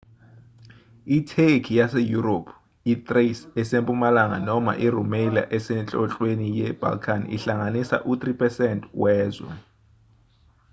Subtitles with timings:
[1.17, 2.53] itheki yaseyurophu
[2.93, 9.53] i-thrace esempumalanga noma i-rumelia esenhlonhlweni ye-balkan ihlanganisa u-3% wezwe